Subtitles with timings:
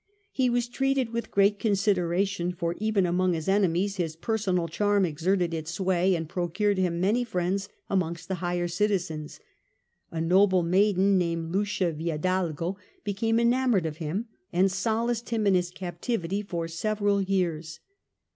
[0.31, 5.53] He was treated with great consideration, for even among his enemies his personal charm exerted
[5.53, 9.39] its sway and procured him many friends amongst the higher citizens.
[10.09, 15.69] A noble maiden named Lucia Viadalgo became enamoured of him and solaced him in his
[15.69, 17.79] captivity for several years.